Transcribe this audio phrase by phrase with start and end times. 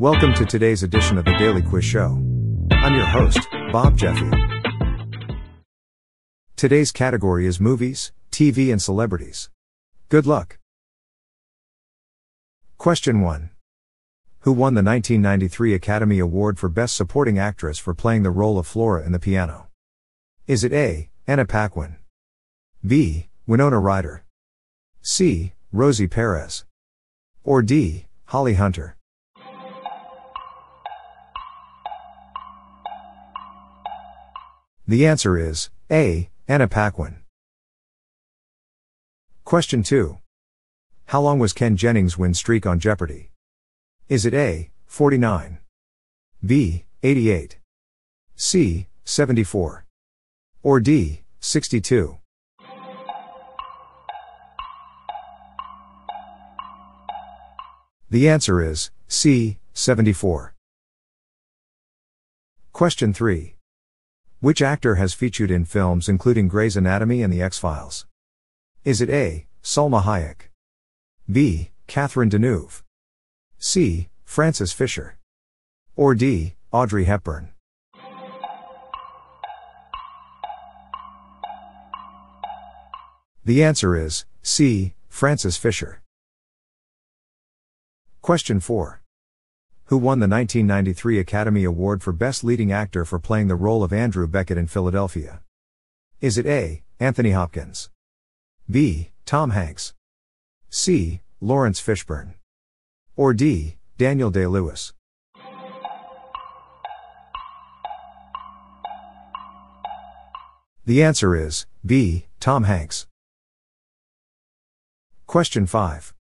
[0.00, 2.22] Welcome to today's edition of the Daily Quiz Show.
[2.70, 3.40] I'm your host,
[3.72, 4.30] Bob Jeffy.
[6.54, 9.50] Today's category is movies, TV, and celebrities.
[10.08, 10.60] Good luck.
[12.76, 13.50] Question 1.
[14.42, 18.68] Who won the 1993 Academy Award for Best Supporting Actress for playing the role of
[18.68, 19.66] Flora in the piano?
[20.46, 21.10] Is it A.
[21.26, 21.96] Anna Paquin?
[22.86, 23.30] B.
[23.48, 24.22] Winona Ryder?
[25.02, 25.54] C.
[25.72, 26.64] Rosie Perez?
[27.42, 28.06] Or D.
[28.26, 28.97] Holly Hunter?
[34.88, 36.30] The answer is A.
[36.48, 37.18] Anna Paquin.
[39.44, 40.16] Question 2.
[41.08, 43.28] How long was Ken Jennings' win streak on Jeopardy?
[44.08, 44.70] Is it A.
[44.86, 45.58] 49?
[46.42, 46.86] B.
[47.02, 47.58] 88?
[48.34, 48.86] C.
[49.04, 49.84] 74?
[50.62, 51.20] Or D.
[51.40, 52.16] 62?
[58.08, 59.58] The answer is C.
[59.74, 60.54] 74.
[62.72, 63.57] Question 3.
[64.40, 68.06] Which actor has featured in films including Grey's Anatomy and The X-Files?
[68.84, 69.48] Is it A.
[69.64, 70.50] Salma Hayek?
[71.28, 71.72] B.
[71.88, 72.84] Catherine Deneuve?
[73.58, 74.10] C.
[74.24, 75.18] Frances Fisher?
[75.96, 76.54] Or D.
[76.70, 77.48] Audrey Hepburn?
[83.44, 84.94] The answer is C.
[85.08, 86.00] Frances Fisher.
[88.22, 89.00] Question 4
[89.88, 93.90] who won the 1993 Academy Award for Best Leading Actor for playing the role of
[93.90, 95.40] Andrew Beckett in Philadelphia?
[96.20, 96.82] Is it A.
[97.00, 97.88] Anthony Hopkins?
[98.70, 99.12] B.
[99.24, 99.94] Tom Hanks?
[100.68, 101.22] C.
[101.40, 102.34] Laurence Fishburne?
[103.16, 103.78] Or D.
[103.96, 104.92] Daniel Day Lewis?
[110.84, 112.26] The answer is B.
[112.40, 113.06] Tom Hanks.
[115.26, 116.12] Question 5.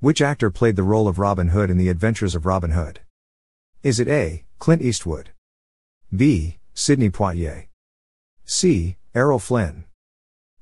[0.00, 3.00] Which actor played the role of Robin Hood in The Adventures of Robin Hood?
[3.82, 4.44] Is it A.
[4.58, 5.32] Clint Eastwood?
[6.16, 6.56] B.
[6.72, 7.66] Sidney Poitier?
[8.46, 8.96] C.
[9.14, 9.84] Errol Flynn?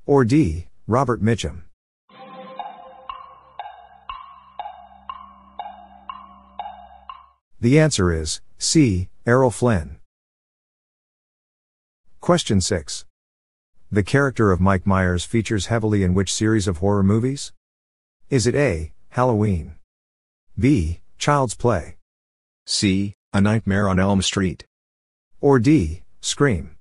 [0.05, 0.67] Or D.
[0.87, 1.61] Robert Mitchum?
[7.61, 9.07] The answer is C.
[9.25, 9.99] Errol Flynn.
[12.19, 13.05] Question 6.
[13.89, 17.53] The character of Mike Myers features heavily in which series of horror movies?
[18.29, 18.91] Is it A.
[19.11, 19.73] Halloween.
[20.57, 21.01] B.
[21.17, 21.97] Child's Play.
[22.65, 23.15] C.
[23.33, 24.65] A Nightmare on Elm Street.
[25.41, 26.03] Or D.
[26.21, 26.75] Scream.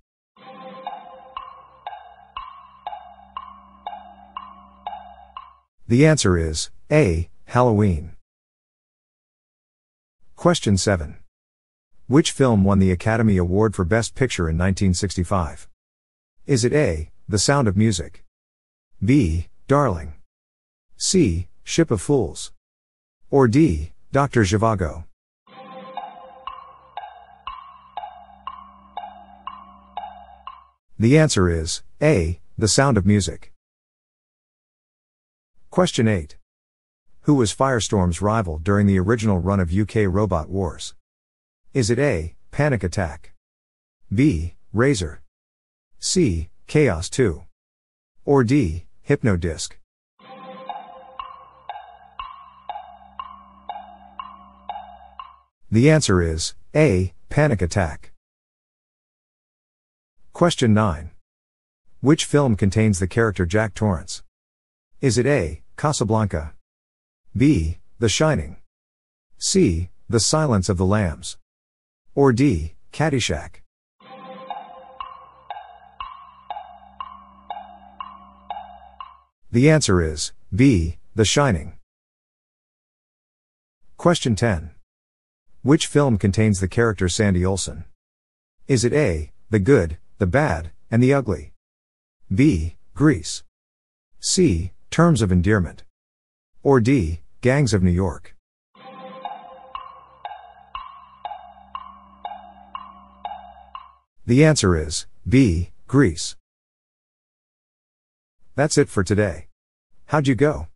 [5.87, 7.31] The answer is A.
[7.47, 8.13] Halloween.
[10.37, 11.17] Question 7.
[12.09, 15.67] Which film won the Academy Award for Best Picture in 1965?
[16.47, 17.11] Is it A.
[17.27, 18.23] The Sound of Music?
[19.03, 19.47] B.
[19.67, 20.13] Darling?
[20.97, 21.49] C.
[21.69, 22.51] Ship of Fools.
[23.31, 23.93] Or D.
[24.11, 24.41] Dr.
[24.41, 25.05] Zhivago.
[30.99, 32.41] The answer is A.
[32.57, 33.53] The Sound of Music.
[35.71, 36.39] Question 8.
[37.25, 40.95] Who was Firestorm's rival during the original run of UK Robot Wars?
[41.75, 42.35] Is it A.
[42.51, 43.35] Panic Attack?
[44.11, 44.55] B.
[44.73, 45.21] Razor?
[45.99, 46.49] C.
[46.67, 47.43] Chaos 2?
[48.25, 48.87] Or D.
[49.07, 49.78] Hypnodisc?
[55.71, 57.13] The answer is A.
[57.29, 58.13] Panic Attack.
[60.33, 61.11] Question 9.
[62.01, 64.23] Which film contains the character Jack Torrance?
[65.03, 65.61] Is it A.
[65.77, 66.55] Casablanca?
[67.37, 67.81] B.
[67.99, 68.57] The Shining?
[69.37, 69.91] C.
[70.09, 71.37] The Silence of the Lambs?
[72.15, 72.73] Or D.
[72.91, 73.61] Caddyshack?
[79.53, 80.97] The answer is B.
[81.15, 81.75] The Shining.
[83.99, 84.71] Question 10.
[85.69, 87.85] Which film contains the character Sandy Olsson?
[88.69, 91.53] Is it A, the good, the bad, and the ugly?
[92.35, 93.43] B, Grease?
[94.19, 95.85] C, Terms of Endearment?
[96.63, 98.35] Or D, Gangs of New York?
[104.25, 106.35] The answer is B, Grease.
[108.55, 109.49] That's it for today.
[110.07, 110.69] How'd you go?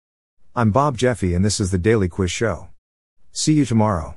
[0.54, 2.68] I'm Bob Jeffy and this is the Daily Quiz Show.
[3.32, 4.16] See you tomorrow.